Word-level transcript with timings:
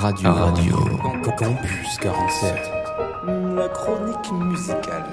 Radio. 0.00 0.32
Radio. 0.32 0.76
Campus 1.36 1.98
47. 2.00 2.54
La 3.54 3.68
chronique 3.68 4.32
musicale. 4.32 5.04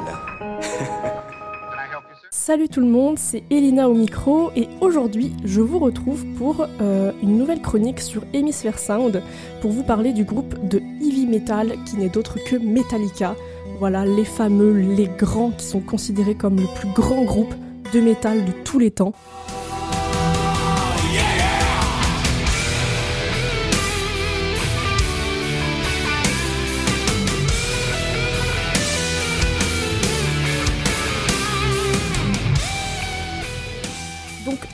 Salut 2.32 2.70
tout 2.70 2.80
le 2.80 2.88
monde, 2.88 3.20
c'est 3.20 3.44
Elina 3.50 3.90
au 3.90 3.94
micro 3.94 4.50
et 4.56 4.70
aujourd'hui 4.80 5.34
je 5.44 5.60
vous 5.60 5.80
retrouve 5.80 6.26
pour 6.38 6.66
euh, 6.80 7.12
une 7.22 7.38
nouvelle 7.38 7.62
chronique 7.62 8.00
sur 8.00 8.24
Hemisphere 8.32 8.80
Sound 8.80 9.22
pour 9.60 9.72
vous 9.72 9.84
parler 9.84 10.14
du 10.14 10.24
groupe 10.24 10.56
de 10.70 10.78
heavy 10.78 11.26
metal 11.26 11.74
qui 11.86 11.98
n'est 11.98 12.08
d'autre 12.08 12.38
que 12.46 12.56
Metallica. 12.56 13.36
Voilà 13.80 14.06
les 14.06 14.24
fameux, 14.24 14.72
les 14.72 15.08
grands 15.08 15.52
qui 15.52 15.66
sont 15.66 15.82
considérés 15.82 16.36
comme 16.36 16.56
le 16.56 16.68
plus 16.80 16.94
grand 16.94 17.26
groupe 17.26 17.54
de 17.92 18.00
métal 18.00 18.46
de 18.46 18.54
tous 18.64 18.80
les 18.80 18.92
temps. 18.92 19.12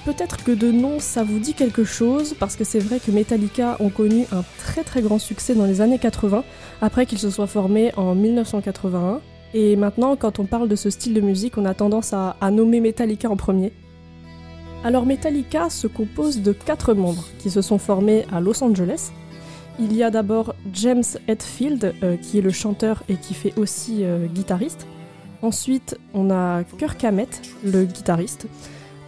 Peut-être 0.05 0.43
que 0.43 0.51
de 0.51 0.71
nom 0.71 0.99
ça 0.99 1.23
vous 1.23 1.39
dit 1.39 1.53
quelque 1.53 1.83
chose, 1.83 2.35
parce 2.39 2.55
que 2.55 2.63
c'est 2.63 2.79
vrai 2.79 2.99
que 2.99 3.11
Metallica 3.11 3.77
ont 3.79 3.89
connu 3.89 4.25
un 4.31 4.43
très 4.57 4.83
très 4.83 5.01
grand 5.01 5.19
succès 5.19 5.55
dans 5.55 5.65
les 5.65 5.81
années 5.81 5.99
80, 5.99 6.43
après 6.81 7.05
qu'ils 7.05 7.19
se 7.19 7.29
soient 7.29 7.47
formés 7.47 7.91
en 7.95 8.15
1981. 8.15 9.21
Et 9.53 9.75
maintenant, 9.75 10.15
quand 10.15 10.39
on 10.39 10.45
parle 10.45 10.67
de 10.67 10.75
ce 10.75 10.89
style 10.89 11.13
de 11.13 11.21
musique, 11.21 11.57
on 11.57 11.65
a 11.65 11.75
tendance 11.75 12.11
à, 12.13 12.35
nommer 12.51 12.79
Metallica 12.79 13.29
en 13.29 13.35
premier. 13.35 13.71
Alors 14.83 15.05
Metallica 15.05 15.69
se 15.69 15.87
compose 15.87 16.41
de 16.41 16.51
quatre 16.51 16.93
membres 16.93 17.25
qui 17.39 17.49
se 17.49 17.61
sont 17.61 17.77
formés 17.77 18.25
à 18.33 18.41
Los 18.41 18.63
Angeles. 18.63 19.11
Il 19.79 19.95
y 19.95 20.03
a 20.03 20.09
d'abord 20.09 20.55
James 20.73 21.03
Hetfield, 21.27 21.93
euh, 22.03 22.17
qui 22.17 22.39
est 22.39 22.41
le 22.41 22.51
chanteur 22.51 23.03
et 23.09 23.15
qui 23.15 23.33
fait 23.33 23.57
aussi 23.57 24.03
euh, 24.03 24.25
guitariste. 24.25 24.87
Ensuite, 25.41 25.97
on 26.13 26.31
a 26.31 26.63
Kirk 26.77 27.03
Hammett, 27.03 27.41
le 27.63 27.85
guitariste. 27.85 28.47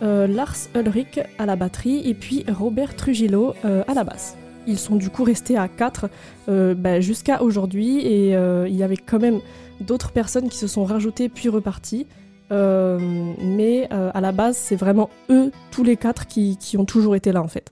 Euh, 0.01 0.27
Lars 0.27 0.55
Ulrich 0.75 1.19
à 1.37 1.45
la 1.45 1.55
batterie 1.55 2.07
et 2.07 2.13
puis 2.13 2.45
Robert 2.51 2.95
Trujillo 2.95 3.53
euh, 3.63 3.83
à 3.87 3.93
la 3.93 4.03
basse. 4.03 4.35
Ils 4.67 4.79
sont 4.79 4.95
du 4.95 5.09
coup 5.09 5.23
restés 5.23 5.57
à 5.57 5.67
4 5.67 6.09
bah, 6.47 6.99
jusqu'à 6.99 7.43
aujourd'hui 7.43 7.99
et 8.05 8.35
euh, 8.35 8.67
il 8.67 8.75
y 8.75 8.83
avait 8.83 8.97
quand 8.97 9.19
même 9.19 9.39
d'autres 9.79 10.11
personnes 10.11 10.49
qui 10.49 10.57
se 10.57 10.67
sont 10.67 10.83
rajoutées 10.85 11.29
puis 11.29 11.49
reparties. 11.49 12.07
Euh, 12.51 12.99
mais 13.39 13.87
euh, 13.91 14.11
à 14.13 14.21
la 14.21 14.31
base, 14.31 14.57
c'est 14.57 14.75
vraiment 14.75 15.09
eux, 15.29 15.51
tous 15.71 15.83
les 15.83 15.97
quatre, 15.97 16.27
qui, 16.27 16.57
qui 16.57 16.77
ont 16.77 16.85
toujours 16.85 17.15
été 17.15 17.31
là 17.31 17.41
en 17.41 17.47
fait. 17.47 17.71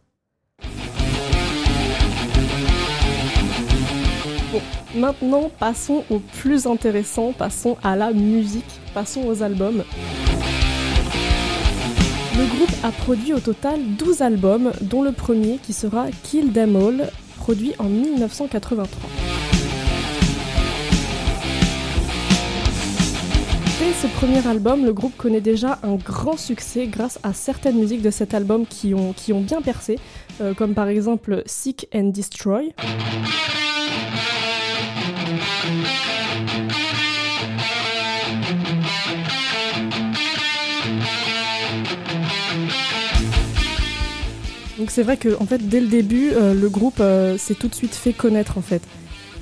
Bon, 4.52 4.62
maintenant 4.96 5.52
passons 5.60 6.04
au 6.10 6.20
plus 6.20 6.68
intéressant, 6.68 7.34
passons 7.34 7.78
à 7.84 7.96
la 7.96 8.14
musique, 8.14 8.82
passons 8.94 9.26
aux 9.26 9.44
albums. 9.44 9.84
Le 12.36 12.46
groupe 12.48 12.76
a 12.82 12.92
produit 12.92 13.32
au 13.34 13.40
total 13.40 13.80
12 14.00 14.22
albums, 14.24 14.72
dont 14.82 15.04
le 15.04 15.12
premier 15.12 15.60
qui 15.62 15.72
sera 15.72 16.08
Kill 16.24 16.52
Them 16.52 16.76
All, 16.76 17.12
produit 17.38 17.74
en 17.78 17.84
1983. 17.84 18.88
Dès 23.80 23.94
ce 23.94 24.08
premier 24.16 24.48
album, 24.48 24.84
le 24.84 24.94
groupe 24.94 25.16
connaît 25.16 25.42
déjà 25.42 25.78
un 25.84 25.96
grand 25.96 26.36
succès 26.36 26.88
grâce 26.88 27.20
à 27.22 27.34
certaines 27.34 27.78
musiques 27.78 28.02
de 28.02 28.10
cet 28.10 28.34
album 28.34 28.66
qui 28.66 28.96
ont, 28.96 29.14
bien 29.42 29.62
percé, 29.62 30.00
euh, 30.42 30.56
comme 30.56 30.74
par 30.74 30.88
exemple 30.88 31.44
Seek 31.46 31.88
and 31.94 32.06
Destroy. 32.06 32.74
Donc 44.84 44.92
c'est 44.92 45.04
vrai 45.04 45.16
que 45.16 45.30
fait 45.46 45.66
dès 45.66 45.80
le 45.80 45.88
début 45.88 46.32
euh, 46.34 46.54
le 46.54 46.68
groupe 46.68 46.98
euh, 47.00 47.38
s'est 47.38 47.54
tout 47.54 47.70
de 47.70 47.74
suite 47.74 47.96
fait 47.96 48.12
connaître 48.12 48.58
en 48.58 48.62
fait. 48.62 48.82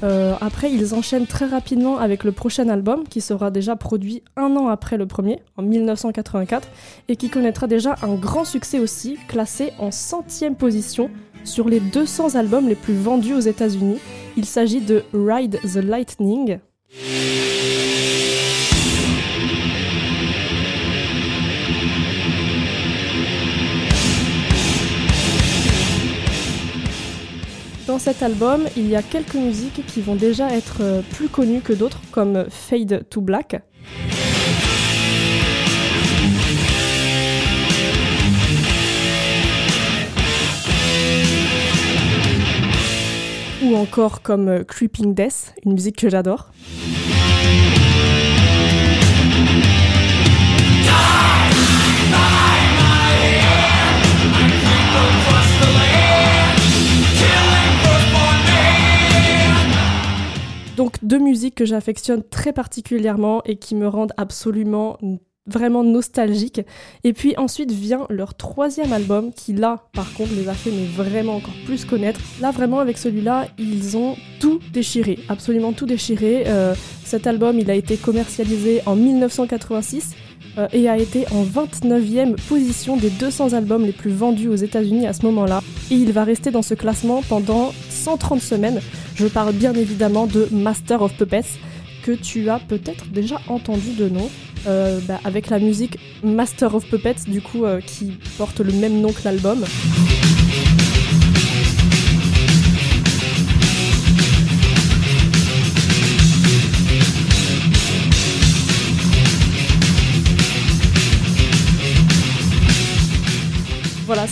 Euh, 0.03 0.35
après 0.39 0.71
ils 0.71 0.93
enchaînent 0.93 1.25
très 1.25 1.47
rapidement 1.47 1.97
avec 1.97 2.23
le 2.23 2.31
prochain 2.31 2.69
album 2.69 3.05
qui 3.09 3.21
sera 3.21 3.49
déjà 3.49 3.75
produit 3.75 4.21
un 4.37 4.55
an 4.55 4.67
après 4.67 4.97
le 4.97 5.07
premier, 5.07 5.39
en 5.57 5.63
1984, 5.63 6.67
et 7.07 7.15
qui 7.15 7.31
connaîtra 7.31 7.65
déjà 7.65 7.95
un 8.03 8.13
grand 8.13 8.45
succès 8.45 8.77
aussi, 8.77 9.17
classé 9.27 9.73
en 9.79 9.89
centième 9.89 10.55
position 10.55 11.09
sur 11.43 11.67
les 11.67 11.79
200 11.79 12.35
albums 12.35 12.69
les 12.69 12.75
plus 12.75 12.93
vendus 12.93 13.33
aux 13.33 13.39
États-Unis. 13.39 13.97
Il 14.37 14.45
s'agit 14.45 14.81
de 14.81 15.03
Ride 15.11 15.59
the 15.63 15.83
Lightning. 15.83 16.59
Cet 28.01 28.23
album, 28.23 28.63
il 28.75 28.89
y 28.89 28.95
a 28.95 29.03
quelques 29.03 29.35
musiques 29.35 29.85
qui 29.85 30.01
vont 30.01 30.15
déjà 30.15 30.51
être 30.51 30.77
euh, 30.81 31.01
plus 31.13 31.29
connues 31.29 31.61
que 31.61 31.71
d'autres, 31.71 32.01
comme 32.09 32.45
Fade 32.49 33.05
to 33.11 33.21
Black. 33.21 33.61
Ou 43.63 43.75
encore 43.75 44.23
comme 44.23 44.47
euh, 44.49 44.63
Creeping 44.63 45.13
Death, 45.13 45.53
une 45.63 45.73
musique 45.73 45.97
que 45.97 46.09
j'adore. 46.09 46.49
Deux 61.11 61.19
musiques 61.19 61.55
que 61.55 61.65
j'affectionne 61.65 62.23
très 62.23 62.53
particulièrement 62.53 63.41
et 63.43 63.57
qui 63.57 63.75
me 63.75 63.85
rendent 63.85 64.13
absolument 64.15 64.97
vraiment 65.45 65.83
nostalgique. 65.83 66.61
Et 67.03 67.11
puis 67.11 67.33
ensuite 67.35 67.69
vient 67.69 68.05
leur 68.09 68.35
troisième 68.35 68.93
album 68.93 69.33
qui 69.33 69.51
là 69.51 69.89
par 69.93 70.13
contre 70.13 70.31
les 70.33 70.47
a 70.47 70.53
fait 70.53 70.71
vraiment 70.95 71.35
encore 71.35 71.53
plus 71.65 71.83
connaître. 71.83 72.21
Là 72.39 72.51
vraiment 72.51 72.79
avec 72.79 72.97
celui-là 72.97 73.47
ils 73.57 73.97
ont 73.97 74.15
tout 74.39 74.61
déchiré, 74.71 75.19
absolument 75.27 75.73
tout 75.73 75.85
déchiré. 75.85 76.45
Euh, 76.47 76.75
cet 77.03 77.27
album 77.27 77.59
il 77.59 77.69
a 77.69 77.75
été 77.75 77.97
commercialisé 77.97 78.81
en 78.85 78.95
1986 78.95 80.15
euh, 80.57 80.67
et 80.71 80.87
a 80.87 80.97
été 80.97 81.25
en 81.31 81.43
29e 81.43 82.35
position 82.47 82.95
des 82.95 83.09
200 83.09 83.51
albums 83.51 83.85
les 83.85 83.91
plus 83.91 84.11
vendus 84.11 84.47
aux 84.47 84.55
États-Unis 84.55 85.07
à 85.07 85.13
ce 85.13 85.25
moment-là. 85.25 85.61
Et 85.89 85.95
il 85.95 86.13
va 86.13 86.23
rester 86.23 86.51
dans 86.51 86.61
ce 86.61 86.73
classement 86.73 87.21
pendant 87.27 87.73
130 87.89 88.39
semaines. 88.39 88.79
Je 89.15 89.27
parle 89.27 89.53
bien 89.53 89.73
évidemment 89.73 90.27
de 90.27 90.47
Master 90.51 91.01
of 91.01 91.13
Puppets 91.13 91.59
que 92.03 92.11
tu 92.11 92.49
as 92.49 92.59
peut-être 92.59 93.07
déjà 93.11 93.39
entendu 93.47 93.93
de 93.97 94.09
nom, 94.09 94.29
euh, 94.67 94.99
bah, 95.07 95.19
avec 95.23 95.49
la 95.49 95.59
musique 95.59 95.97
Master 96.23 96.75
of 96.75 96.85
Puppets, 96.87 97.27
du 97.27 97.41
coup, 97.41 97.65
euh, 97.65 97.79
qui 97.81 98.17
porte 98.37 98.59
le 98.59 98.73
même 98.73 99.01
nom 99.01 99.11
que 99.11 99.23
l'album. 99.23 99.63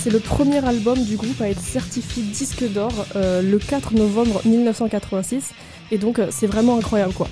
C'est 0.02 0.10
le 0.10 0.20
premier 0.20 0.66
album 0.66 0.98
du 1.04 1.18
groupe 1.18 1.42
à 1.42 1.50
être 1.50 1.60
certifié 1.60 2.24
disque 2.24 2.64
d'or 2.72 2.94
euh, 3.18 3.42
le 3.42 3.60
4 3.60 3.96
novembre 3.96 4.42
1986. 4.46 5.52
Et 5.92 5.98
donc, 5.98 6.20
euh, 6.20 6.28
c'est 6.32 6.48
vraiment 6.48 6.78
incroyable, 6.78 7.14
quoi. 7.14 7.28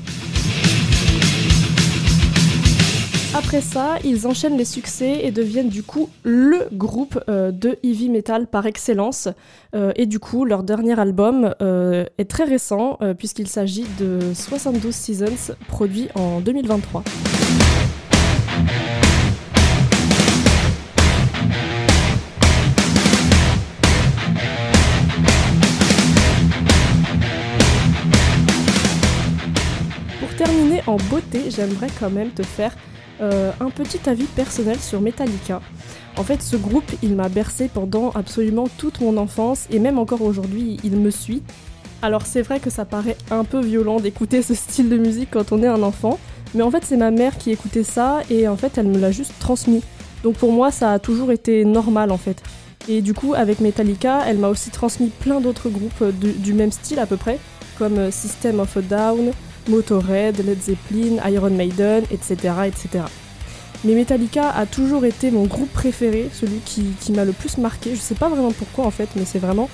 Après 3.33 3.61
ça, 3.61 3.99
ils 4.03 4.27
enchaînent 4.27 4.57
les 4.57 4.65
succès 4.65 5.19
et 5.23 5.31
deviennent 5.31 5.69
du 5.69 5.83
coup 5.83 6.09
le 6.23 6.67
groupe 6.73 7.19
euh, 7.29 7.51
de 7.51 7.77
heavy 7.83 8.09
metal 8.09 8.47
par 8.47 8.65
excellence. 8.65 9.29
Et 9.95 10.07
du 10.07 10.17
coup, 10.19 10.43
leur 10.43 10.63
dernier 10.63 10.99
album 10.99 11.53
est 11.59 12.29
très 12.29 12.45
récent 12.45 12.97
puisqu'il 13.19 13.47
s'agit 13.47 13.85
de 13.99 14.19
72 14.33 14.91
Seasons 14.91 15.53
produit 15.67 16.07
en 16.15 16.39
2023. 16.39 17.03
Terminer 30.37 30.83
en 30.85 30.97
beauté, 31.09 31.49
j'aimerais 31.49 31.89
quand 31.99 32.11
même 32.11 32.29
te 32.29 32.43
faire 32.43 32.71
euh, 33.21 33.51
un 33.59 33.71
petit 33.71 34.07
avis 34.07 34.25
personnel 34.25 34.79
sur 34.79 35.01
Metallica. 35.01 35.61
En 36.15 36.23
fait, 36.23 36.43
ce 36.43 36.55
groupe, 36.55 36.89
il 37.01 37.15
m'a 37.15 37.27
bercé 37.27 37.69
pendant 37.73 38.11
absolument 38.11 38.67
toute 38.77 39.01
mon 39.01 39.17
enfance 39.17 39.65
et 39.71 39.79
même 39.79 39.97
encore 39.97 40.21
aujourd'hui, 40.21 40.77
il 40.83 40.97
me 40.97 41.09
suit. 41.09 41.41
Alors 42.03 42.27
c'est 42.27 42.43
vrai 42.43 42.59
que 42.59 42.69
ça 42.69 42.85
paraît 42.85 43.17
un 43.31 43.43
peu 43.43 43.59
violent 43.59 43.99
d'écouter 43.99 44.43
ce 44.43 44.53
style 44.53 44.87
de 44.89 44.97
musique 44.97 45.29
quand 45.31 45.51
on 45.51 45.63
est 45.63 45.67
un 45.67 45.81
enfant, 45.81 46.19
mais 46.53 46.61
en 46.61 46.69
fait 46.69 46.83
c'est 46.85 46.97
ma 46.97 47.09
mère 47.09 47.39
qui 47.39 47.49
écoutait 47.49 47.83
ça 47.83 48.21
et 48.29 48.47
en 48.47 48.55
fait 48.55 48.77
elle 48.77 48.85
me 48.85 48.99
l'a 48.99 49.09
juste 49.09 49.33
transmis. 49.39 49.81
Donc 50.23 50.35
pour 50.35 50.51
moi 50.51 50.69
ça 50.69 50.93
a 50.93 50.99
toujours 50.99 51.31
été 51.31 51.65
normal 51.65 52.11
en 52.11 52.17
fait. 52.17 52.43
Et 52.87 53.01
du 53.01 53.15
coup 53.15 53.33
avec 53.33 53.61
Metallica 53.61 54.21
elle 54.27 54.37
m'a 54.37 54.49
aussi 54.49 54.69
transmis 54.69 55.09
plein 55.09 55.41
d'autres 55.41 55.69
groupes 55.69 56.03
du, 56.19 56.33
du 56.33 56.53
même 56.53 56.71
style 56.71 56.99
à 56.99 57.07
peu 57.07 57.17
près, 57.17 57.39
comme 57.79 58.11
System 58.11 58.59
of 58.59 58.77
a 58.77 58.81
Down, 58.81 59.31
Motorhead, 59.67 60.43
Led 60.45 60.61
Zeppelin, 60.61 61.17
Iron 61.29 61.51
Maiden, 61.51 62.03
etc. 62.11 62.35
etc. 62.67 63.05
Mais 63.83 63.93
Metallica 63.93 64.49
a 64.49 64.65
toujours 64.65 65.05
été 65.05 65.29
mon 65.31 65.45
groupe 65.45 65.71
préféré, 65.71 66.29
celui 66.33 66.59
qui, 66.65 67.11
m'a 67.11 67.25
le 67.25 67.31
plus 67.31 67.57
marqué. 67.57 67.95
Je 67.95 67.99
sais 67.99 68.15
pas 68.15 68.29
vraiment 68.29 68.51
pourquoi 68.51 68.85
en 68.85 68.91
fait, 68.91 69.09
mais 69.15 69.23
c'est 69.25 69.39
vraiment 69.39 69.69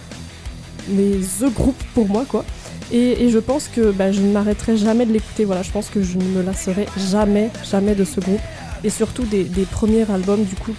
les 0.90 1.19
The 1.40 1.54
Group 1.54 1.75
pour 1.94 2.07
moi 2.07 2.25
quoi. 2.28 2.44
Et, 2.92 3.30
je 3.30 3.40
pense 3.40 3.69
que 3.69 3.92
bah, 3.92 4.12
je 4.12 4.22
ne 4.22 4.31
m'arrêterai 4.31 4.78
jamais 4.78 5.06
de 5.06 5.13
l'écouter. 5.13 5.45
Voilà, 5.45 5.63
je 5.63 5.72
pense 5.72 5.90
que 5.90 6.04
je 6.04 6.18
ne 6.18 6.24
me 6.25 6.44
lasserai 6.44 6.86
jamais, 6.98 7.50
jamais 7.63 7.95
de 7.95 8.04
ce 8.04 8.19
groupe. 8.19 8.42
Et 8.84 8.90
surtout 8.90 9.24
des, 9.24 9.45
premiers 9.72 10.10
albums 10.12 10.44
du 10.44 10.56
coup 10.56 10.74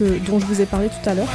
dont 0.00 0.38
je 0.38 0.46
vous 0.46 0.60
ai 0.60 0.66
parlé 0.66 0.88
tout 0.88 1.08
à 1.08 1.14
l'heure. 1.14 1.28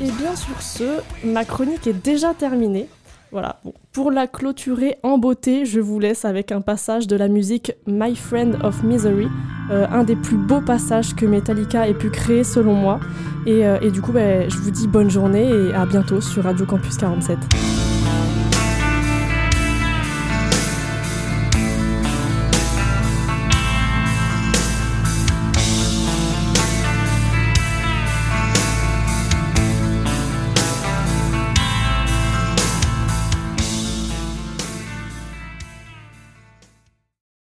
Et 0.00 0.10
bien 0.12 0.36
sur 0.36 0.62
ce, 0.62 1.00
ma 1.24 1.44
chronique 1.44 1.86
est 1.88 2.04
déjà 2.04 2.32
terminée. 2.32 2.88
Voilà, 3.32 3.60
bon. 3.64 3.72
pour 3.92 4.10
la 4.10 4.26
clôturer 4.26 4.96
en 5.02 5.18
beauté, 5.18 5.64
je 5.64 5.80
vous 5.80 5.98
laisse 6.00 6.24
avec 6.24 6.52
un 6.52 6.60
passage 6.60 7.06
de 7.06 7.16
la 7.16 7.28
musique 7.28 7.72
My 7.86 8.16
Friend 8.16 8.56
of 8.62 8.82
Misery, 8.82 9.28
euh, 9.70 9.86
un 9.90 10.04
des 10.04 10.16
plus 10.16 10.36
beaux 10.36 10.60
passages 10.60 11.14
que 11.14 11.26
Metallica 11.26 11.88
ait 11.88 11.94
pu 11.94 12.10
créer 12.10 12.44
selon 12.44 12.74
moi. 12.74 13.00
Et, 13.46 13.66
euh, 13.66 13.90
du 13.90 14.00
coup, 14.00 14.12
bah, 14.12 14.48
je 14.48 14.56
vous 14.58 14.70
dis 14.70 14.86
bonne 14.88 15.10
journée 15.10 15.48
et 15.48 15.74
à 15.74 15.86
bientôt 15.86 16.20
sur 16.20 16.44
Radio 16.44 16.66
Campus 16.66 16.96
47. 16.96 17.38